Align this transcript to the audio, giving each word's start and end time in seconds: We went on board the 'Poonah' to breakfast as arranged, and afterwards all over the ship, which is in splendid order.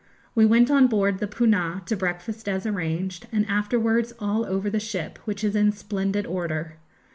We 0.33 0.47
went 0.47 0.71
on 0.71 0.87
board 0.87 1.19
the 1.19 1.27
'Poonah' 1.27 1.83
to 1.85 1.95
breakfast 1.95 2.49
as 2.49 2.65
arranged, 2.65 3.27
and 3.31 3.45
afterwards 3.45 4.13
all 4.17 4.47
over 4.47 4.67
the 4.67 4.79
ship, 4.79 5.19
which 5.25 5.43
is 5.43 5.55
in 5.55 5.71
splendid 5.71 6.25
order. 6.25 6.77